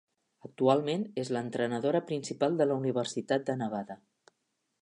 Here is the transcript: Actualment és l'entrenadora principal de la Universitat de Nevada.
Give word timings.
Actualment 0.47 1.03
és 1.25 1.29
l'entrenadora 1.35 2.03
principal 2.13 2.57
de 2.63 2.67
la 2.71 2.81
Universitat 2.85 3.49
de 3.51 3.61
Nevada. 3.63 4.01